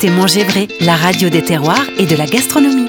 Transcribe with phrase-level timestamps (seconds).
[0.00, 2.86] écoutez Manger Vrai, la radio des terroirs et de la gastronomie.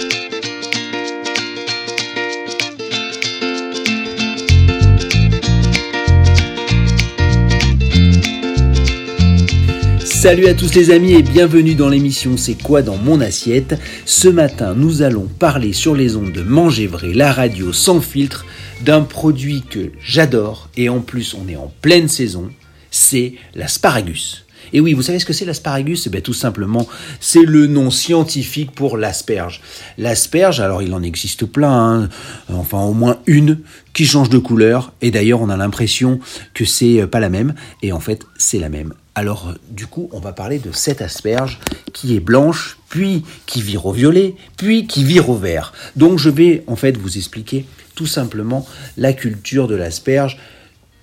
[10.06, 14.28] Salut à tous les amis et bienvenue dans l'émission C'est quoi dans mon assiette Ce
[14.28, 18.46] matin, nous allons parler sur les ondes de Manger Vrai, la radio sans filtre,
[18.82, 22.52] d'un produit que j'adore et en plus on est en pleine saison,
[22.92, 24.46] c'est l'asparagus.
[24.74, 26.08] Et oui, vous savez ce que c'est l'asparagus?
[26.08, 26.88] Eh bien tout simplement,
[27.20, 29.62] c'est le nom scientifique pour l'asperge.
[29.98, 32.10] L'asperge, alors il en existe plein, hein.
[32.50, 33.60] enfin au moins une
[33.94, 36.20] qui change de couleur, et d'ailleurs on a l'impression
[36.54, 38.94] que c'est pas la même, et en fait c'est la même.
[39.16, 41.60] Alors du coup, on va parler de cette asperge
[41.92, 45.74] qui est blanche, puis qui vire au violet, puis qui vire au vert.
[45.96, 47.66] Donc je vais en fait vous expliquer
[47.96, 48.66] tout simplement
[48.96, 50.38] la culture de l'asperge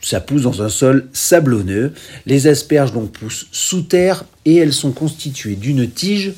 [0.01, 1.93] ça pousse dans un sol sablonneux.
[2.27, 6.33] Les asperges donc poussent sous terre et elles sont constituées d'une tige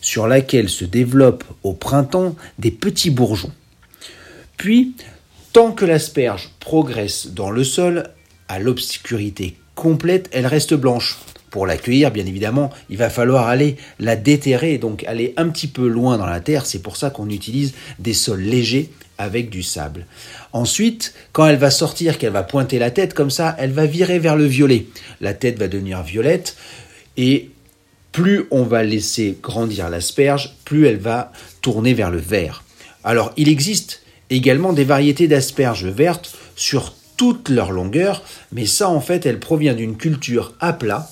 [0.00, 3.52] sur laquelle se développent au printemps des petits bourgeons.
[4.56, 4.94] Puis,
[5.52, 8.10] tant que l'asperge progresse dans le sol,
[8.48, 11.18] à l'obscurité complète, elle reste blanche.
[11.50, 15.86] Pour l'accueillir, bien évidemment, il va falloir aller la déterrer, donc aller un petit peu
[15.86, 16.64] loin dans la terre.
[16.64, 18.90] C'est pour ça qu'on utilise des sols légers
[19.22, 20.06] avec du sable.
[20.52, 24.18] Ensuite, quand elle va sortir, qu'elle va pointer la tête comme ça, elle va virer
[24.18, 24.86] vers le violet.
[25.20, 26.56] La tête va devenir violette
[27.16, 27.50] et
[28.10, 32.62] plus on va laisser grandir l'asperge, plus elle va tourner vers le vert.
[33.04, 39.00] Alors, il existe également des variétés d'asperges vertes sur toute leur longueur, mais ça en
[39.00, 41.08] fait, elle provient d'une culture à plat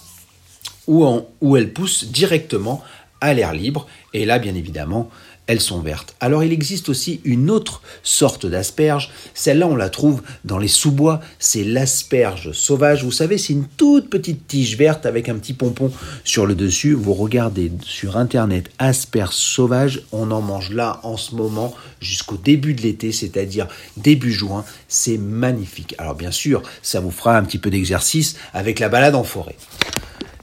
[0.87, 1.07] où,
[1.41, 2.83] où elle pousse directement
[3.21, 3.87] à l'air libre.
[4.13, 5.11] Et là, bien évidemment,
[5.51, 6.15] elles sont vertes.
[6.21, 9.11] Alors il existe aussi une autre sorte d'asperge.
[9.35, 11.21] Celle-là, on la trouve dans les sous-bois.
[11.41, 13.03] C'est l'asperge sauvage.
[13.03, 15.91] Vous savez, c'est une toute petite tige verte avec un petit pompon
[16.23, 16.93] sur le dessus.
[16.93, 20.03] Vous regardez sur Internet asperge sauvage.
[20.13, 23.67] On en mange là en ce moment jusqu'au début de l'été, c'est-à-dire
[23.97, 24.65] début juin.
[24.87, 25.97] C'est magnifique.
[25.99, 29.57] Alors bien sûr, ça vous fera un petit peu d'exercice avec la balade en forêt.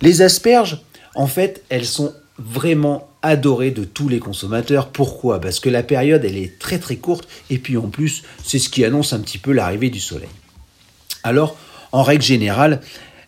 [0.01, 0.83] Les asperges,
[1.15, 4.89] en fait, elles sont vraiment adoré de tous les consommateurs.
[4.89, 5.41] Pourquoi?
[5.41, 8.69] Parce que la période, elle est très très courte et puis en plus, c'est ce
[8.69, 10.29] qui annonce un petit peu l'arrivée du soleil.
[11.23, 11.57] Alors,
[11.91, 12.81] en règle générale,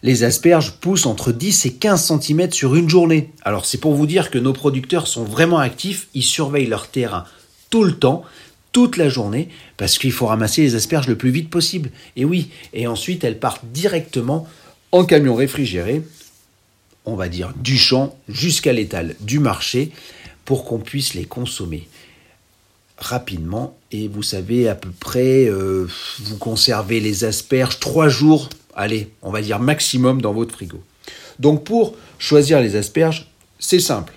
[0.04, 3.32] les asperges poussent entre 10 et 15 cm sur une journée.
[3.44, 7.26] Alors c'est pour vous dire que nos producteurs sont vraiment actifs, ils surveillent leur terrain
[7.70, 8.24] tout le temps,
[8.72, 11.92] toute la journée, parce qu'il faut ramasser les asperges le plus vite possible.
[12.16, 14.48] Et oui, et ensuite elles partent directement
[14.92, 16.04] en camion réfrigéré
[17.06, 19.92] on va dire, du champ jusqu'à l'étal du marché
[20.46, 21.88] pour qu'on puisse les consommer
[22.98, 23.78] rapidement.
[23.92, 25.88] Et vous savez, à peu près, euh,
[26.20, 30.84] vous conservez les asperges trois jours, allez, on va dire maximum dans votre frigo.
[31.40, 33.28] Donc pour choisir les asperges,
[33.58, 34.14] c'est simple.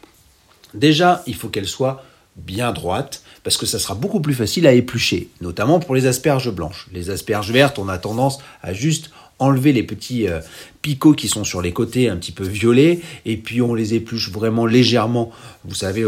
[0.75, 2.05] Déjà, il faut qu'elles soient
[2.37, 6.51] bien droites, parce que ça sera beaucoup plus facile à éplucher, notamment pour les asperges
[6.51, 6.87] blanches.
[6.93, 9.11] Les asperges vertes, on a tendance à juste
[9.43, 10.41] enlever les petits euh,
[10.81, 14.31] picots qui sont sur les côtés un petit peu violets, et puis on les épluche
[14.31, 15.31] vraiment légèrement,
[15.65, 16.05] vous savez,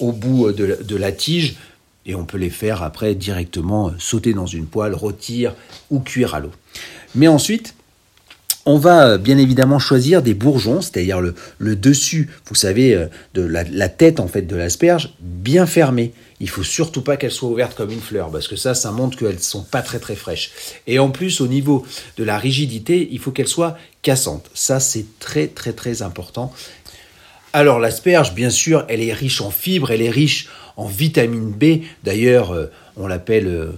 [0.00, 1.56] au, bout de, la tige,
[2.06, 5.54] et on peut les faire après directement euh, sauter dans une poêle, rôtir
[5.90, 6.50] ou cuire à l'eau.
[7.14, 7.74] Mais ensuite,
[8.66, 13.62] on va euh, bien évidemment choisir des bourgeons, c'est-à-dire le, dessus, vous savez, de la,
[13.64, 16.12] la, tête en fait de l'asperge, bien fermé.
[16.44, 19.16] Il faut surtout pas qu'elles soient ouvertes comme une fleur, parce que ça, ça montre
[19.16, 20.50] qu'elles sont pas très très fraîches.
[20.86, 21.86] Et en plus, au niveau
[22.18, 24.50] de la rigidité, il faut qu'elles soient cassantes.
[24.52, 26.52] Ça, c'est très très très important.
[27.54, 31.82] Alors l'asperge, bien sûr, elle est riche en fibres, elle est riche en vitamine B.
[32.02, 32.66] D'ailleurs, euh,
[32.98, 33.72] on l'appelle euh,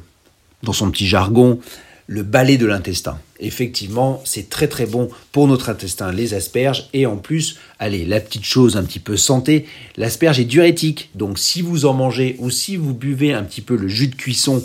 [0.65, 1.60] dans son petit jargon
[2.06, 3.19] le balai de l'intestin.
[3.41, 6.89] Effectivement, c'est très très bon pour notre intestin, les asperges.
[6.93, 11.11] Et en plus, allez, la petite chose un petit peu santé, l'asperge est diurétique.
[11.15, 14.14] Donc si vous en mangez ou si vous buvez un petit peu le jus de
[14.14, 14.62] cuisson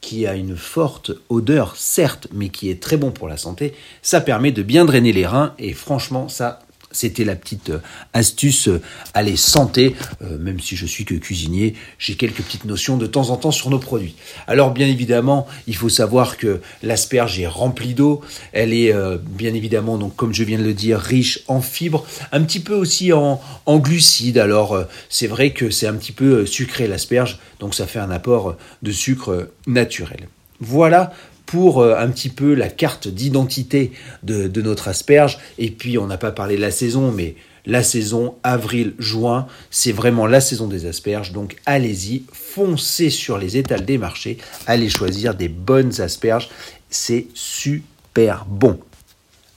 [0.00, 3.72] qui a une forte odeur, certes, mais qui est très bon pour la santé,
[4.02, 5.54] ça permet de bien drainer les reins.
[5.58, 6.60] Et franchement, ça,
[6.94, 7.80] c'était la petite euh,
[8.12, 8.80] astuce euh,
[9.12, 13.30] aller santé, euh, même si je suis que cuisinier, j'ai quelques petites notions de temps
[13.30, 14.14] en temps sur nos produits.
[14.46, 19.98] Alors bien évidemment, il faut savoir que l'asperge est remplie d'eau, elle est bien évidemment,
[20.10, 23.40] comme je viens de le dire, riche en fibres, un petit peu aussi en
[23.78, 24.38] glucides.
[24.38, 28.56] Alors c'est vrai que c'est un petit peu sucré l'asperge, donc ça fait un apport
[28.82, 30.28] de sucre naturel.
[30.60, 31.12] Voilà
[31.46, 33.92] pour euh, un petit peu la carte d'identité
[34.22, 35.38] de, notre asperge.
[35.58, 37.36] Et puis, on n'a pas parlé de la saison, mais
[37.66, 41.32] la saison avril-juin, c'est vraiment la saison des asperges.
[41.32, 46.50] Donc, allez-y, foncez sur les étals des marchés, allez choisir des bonnes asperges.
[46.90, 48.78] C'est super bon.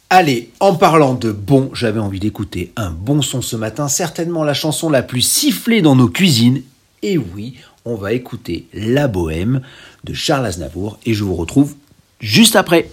[0.09, 4.53] Allez, en parlant de bon, j'avais envie d'écouter un bon son ce matin, certainement la
[4.53, 6.61] chanson la plus sifflée dans nos cuisines.
[7.03, 7.55] Et oui,
[7.87, 9.61] on va écouter La Bohème
[10.03, 11.75] de Charles Aznavour et je vous retrouve
[12.19, 12.89] juste après.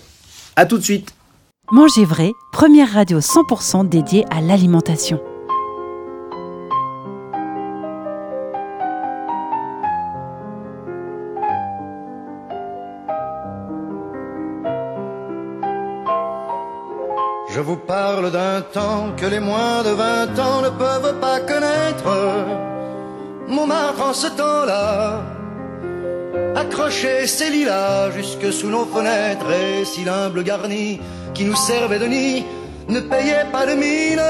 [0.56, 1.14] À tout de suite.
[1.72, 5.20] Manger vrai, première radio 100% dédiée à l'alimentation.
[17.50, 22.73] Je vous parle d'un temps que les moins de vingt ans ne peuvent pas connaître.
[23.48, 25.22] Montmartre en ce temps-là
[26.56, 31.00] accrochait ses lilas jusque sous nos fenêtres et si l'humble garni
[31.34, 32.44] qui nous servait de nid
[32.88, 34.22] ne payait pas de mine.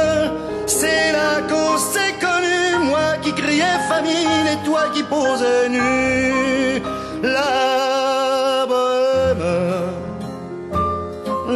[0.66, 6.82] C'est là qu'on s'est connu, moi qui criais famine et toi qui posais nu.
[7.22, 9.44] La bohème,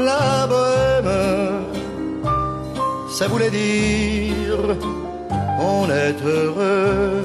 [0.04, 1.12] la bohème,
[3.10, 4.76] ça voulait dire
[5.60, 7.24] on est heureux.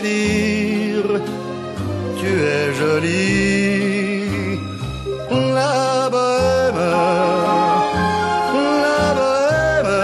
[0.00, 1.20] Dire
[2.18, 4.26] tu es jolie.
[5.30, 6.82] La bohème,
[8.86, 9.94] la bohème,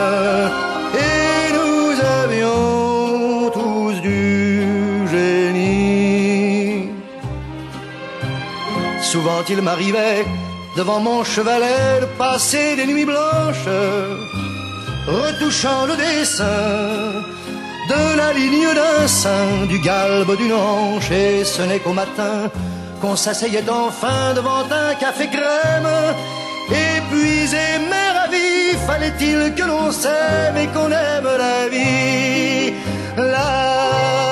[1.07, 1.91] et nous
[2.23, 6.91] avions tous du génie.
[9.03, 10.25] Souvent il m'arrivait
[10.77, 13.69] devant mon chevalet de passer des nuits blanches,
[15.07, 17.23] retouchant le dessin
[17.89, 22.51] de la ligne d'un sein, du galbe d'une hanche, et ce n'est qu'au matin
[23.01, 25.93] qu'on s'asseyait enfin devant un café crème.
[26.71, 32.75] Épuisé mais ravi, fallait-il que l'on s'aime et qu'on aime la vie.
[33.17, 34.32] La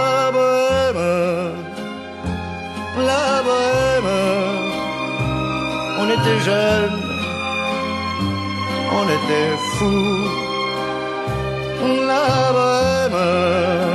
[6.21, 7.01] était jeunes,
[8.99, 10.27] on était fous.
[12.07, 13.90] La bohème,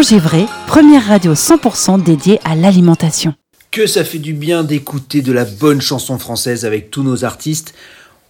[0.00, 3.34] Manger vrai, première radio 100% dédiée à l'alimentation.
[3.70, 7.74] Que ça fait du bien d'écouter de la bonne chanson française avec tous nos artistes.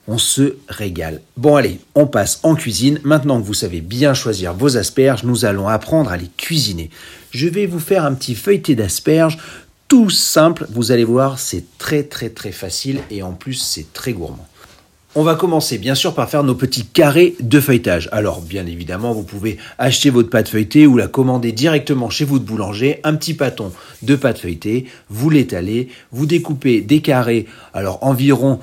[0.09, 1.21] On se régale.
[1.37, 2.99] Bon allez, on passe en cuisine.
[3.05, 6.91] Maintenant que vous savez bien choisir vos asperges, nous allons apprendre à les cuisiner.
[7.31, 9.39] Je vais vous faire un petit feuilleté d'asperges.
[9.87, 14.13] Tout simple, vous allez voir, c'est très très très facile et en plus c'est très
[14.13, 14.49] gourmand.
[15.17, 18.09] On va commencer bien sûr par faire nos petits carrés de feuilletage.
[18.13, 22.39] Alors bien évidemment, vous pouvez acheter votre pâte feuilletée ou la commander directement chez vous
[22.39, 27.99] de boulanger, un petit pâton de pâte feuilletée, vous l'étalez, vous découpez des carrés, alors
[28.03, 28.61] environ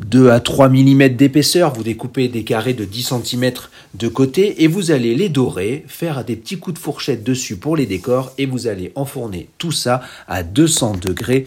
[0.00, 3.52] 2 à 3 mm d'épaisseur, vous découpez des carrés de 10 cm
[3.94, 7.76] de côté et vous allez les dorer, faire des petits coups de fourchette dessus pour
[7.76, 11.44] les décors et vous allez enfourner tout ça à 200 degrés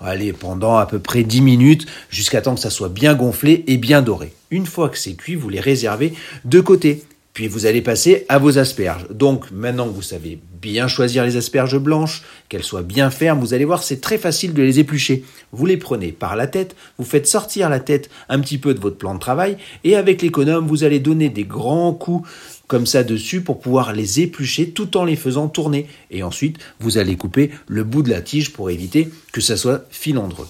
[0.00, 3.76] allez, pendant à peu près 10 minutes jusqu'à temps que ça soit bien gonflé et
[3.76, 4.32] bien doré.
[4.50, 7.04] Une fois que c'est cuit, vous les réservez de côté.
[7.34, 9.08] Puis vous allez passer à vos asperges.
[9.10, 13.64] Donc maintenant vous savez bien choisir les asperges blanches, qu'elles soient bien fermes, vous allez
[13.64, 15.24] voir c'est très facile de les éplucher.
[15.50, 18.78] Vous les prenez par la tête, vous faites sortir la tête un petit peu de
[18.78, 22.28] votre plan de travail et avec l'économe vous allez donner des grands coups
[22.66, 25.86] comme ça dessus pour pouvoir les éplucher tout en les faisant tourner.
[26.10, 29.84] Et ensuite vous allez couper le bout de la tige pour éviter que ça soit
[29.90, 30.48] filandreux.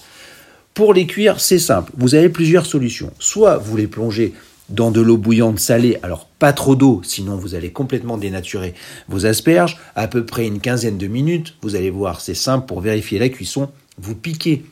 [0.75, 1.93] Pour les cuire, c'est simple.
[1.97, 3.13] Vous avez plusieurs solutions.
[3.21, 4.35] Soit vous les plongez
[4.69, 8.75] dans de l'eau bouillante salée, alors pas trop d'eau, sinon vous allez complètement dénaturer
[9.09, 12.81] vos asperges, à peu près une quinzaine de minutes, vous allez voir, c'est simple pour
[12.81, 14.65] vérifier la cuisson, vous piquez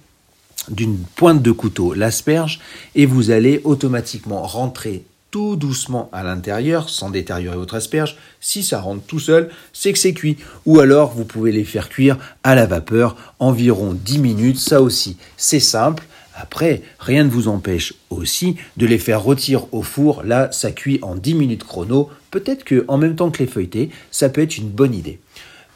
[0.71, 2.61] d'une pointe de couteau l'asperge
[2.95, 8.17] et vous allez automatiquement rentrer tout doucement à l'intérieur sans détériorer votre asperge.
[8.41, 10.37] Si ça rentre tout seul, c'est que c'est cuit.
[10.67, 14.59] Ou alors vous pouvez les faire cuire à la vapeur environ 10 minutes.
[14.59, 16.05] Ça aussi, c'est simple.
[16.35, 20.23] Après, rien ne vous empêche aussi de les faire retirer au four.
[20.23, 22.11] Là, ça cuit en 10 minutes chrono.
[22.31, 25.19] Peut-être que en même temps que les feuilletés, ça peut être une bonne idée.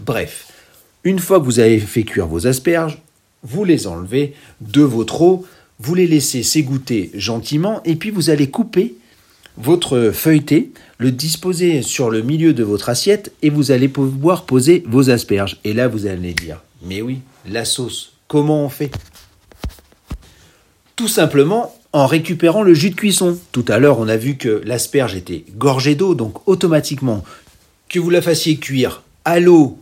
[0.01, 0.49] Bref,
[1.03, 3.01] une fois que vous avez fait cuire vos asperges,
[3.43, 5.47] vous les enlevez de votre eau,
[5.79, 8.97] vous les laissez s'égoutter gentiment et puis vous allez couper
[9.59, 14.85] votre feuilleté, le disposer sur le milieu de votre assiette et vous allez pouvoir poser
[14.87, 15.59] vos asperges.
[15.65, 18.91] Et là, vous allez dire, mais oui, la sauce, comment on fait?
[20.95, 23.39] Tout simplement en récupérant le jus de cuisson.
[23.53, 27.25] Tout à l'heure, on a vu que l'asperge était gorgée d'eau, donc automatiquement,
[27.89, 29.79] que vous la fassiez cuire à l'eau,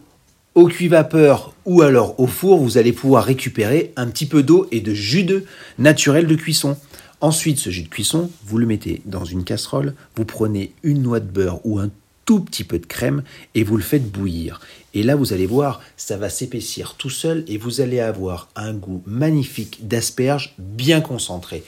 [0.54, 4.80] au cuit-vapeur ou alors au four, vous allez pouvoir récupérer un petit peu d'eau et
[4.80, 5.44] de jus de
[5.78, 6.76] naturel de cuisson.
[7.20, 11.20] Ensuite, ce jus de cuisson, vous le mettez dans une casserole, vous prenez une noix
[11.20, 11.90] de beurre ou un
[12.24, 13.22] tout petit peu de crème
[13.54, 14.60] et vous le faites bouillir.
[14.94, 18.72] Et là, vous allez voir, ça va s'épaissir tout seul et vous allez avoir un
[18.72, 21.64] goût magnifique d'asperges bien concentré.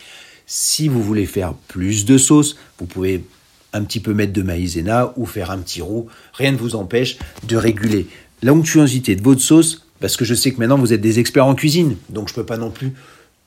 [0.47, 3.25] Si vous voulez faire plus de sauce, vous pouvez
[3.73, 6.07] un petit peu mettre de maïzena ou faire un petit roux.
[6.33, 8.07] Rien ne vous empêche de réguler
[8.43, 11.55] l'onctuosité de votre sauce parce que je sais que maintenant vous êtes des experts en
[11.55, 12.93] cuisine, donc je ne peux pas non plus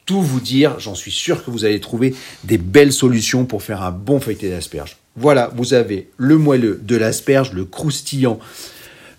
[0.09, 0.79] tout vous dire.
[0.79, 4.49] J'en suis sûr que vous allez trouver des belles solutions pour faire un bon feuilleté
[4.49, 4.97] d'asperges.
[5.15, 8.39] Voilà, vous avez le moelleux de l'asperge, le croustillant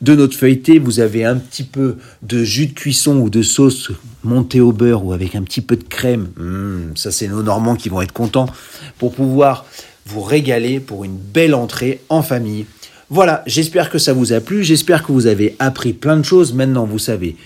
[0.00, 0.80] de notre feuilleté.
[0.80, 3.92] Vous avez un petit peu de jus de cuisson ou de sauce
[4.24, 6.30] montée au beurre ou avec un petit peu de crème.
[6.36, 8.46] Mmh, ça, c'est nos Normands qui vont être contents
[8.98, 9.66] pour pouvoir
[10.06, 12.66] vous régaler pour une belle entrée en famille.
[13.10, 14.64] Voilà, j'espère que ça vous a plu.
[14.64, 16.52] J'espère que vous avez appris plein de choses.
[16.52, 17.36] Maintenant, vous savez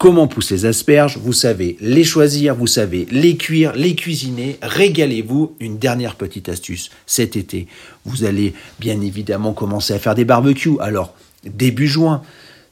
[0.00, 5.54] comment pousser les asperges, vous savez les choisir, vous savez les cuire, les cuisiner, régalez-vous.
[5.60, 7.66] Une dernière petite astuce, cet été,
[8.06, 10.78] vous allez bien évidemment commencer à faire des barbecues.
[10.80, 11.14] Alors,
[11.44, 12.22] début juin,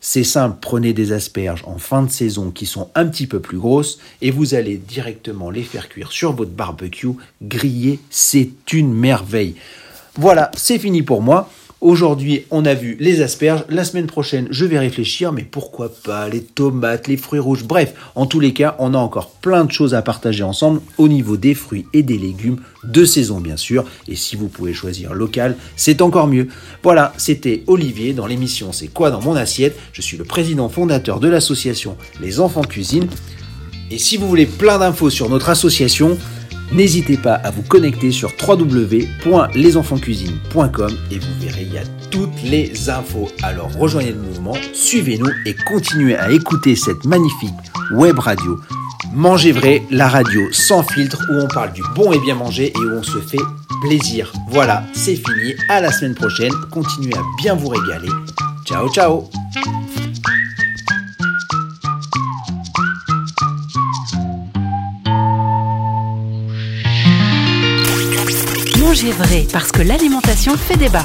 [0.01, 3.59] c'est simple, prenez des asperges en fin de saison qui sont un petit peu plus
[3.59, 7.09] grosses et vous allez directement les faire cuire sur votre barbecue,
[7.43, 9.55] griller, c'est une merveille.
[10.15, 11.51] Voilà, c'est fini pour moi.
[11.81, 13.65] Aujourd'hui, on a vu les asperges.
[13.69, 17.63] La semaine prochaine, je vais réfléchir, mais pourquoi pas les tomates, les fruits rouges.
[17.63, 21.07] Bref, en tous les cas, on a encore plein de choses à partager ensemble au
[21.07, 23.85] niveau des fruits et des légumes de saison, bien sûr.
[24.09, 26.49] Et si vous pouvez choisir local, c'est encore mieux.
[26.83, 31.21] Voilà, c'était Olivier dans l'émission C'est quoi dans mon assiette Je suis le président fondateur
[31.21, 33.07] de l'association Les Enfants Cuisine.
[33.93, 36.19] Et si vous voulez plein d'infos sur notre association,
[36.73, 42.91] N'hésitez pas à vous connecter sur www.lesenfantscuisine.com et vous verrez, il y a toutes les
[42.91, 43.29] infos.
[43.43, 47.55] Alors rejoignez le mouvement, suivez-nous et continuez à écouter cette magnifique
[47.93, 48.61] web radio.
[49.15, 52.79] Mangez vrai, la radio sans filtre où on parle du bon et bien manger et
[52.79, 53.39] où on se fait
[53.83, 54.33] plaisir.
[54.51, 55.55] Voilà, c'est fini.
[55.71, 56.53] À la semaine prochaine.
[56.71, 58.11] Continuez à bien vous régaler.
[58.67, 59.31] Ciao, ciao
[68.99, 71.05] Manger vrai, parce que l'alimentation fait débat.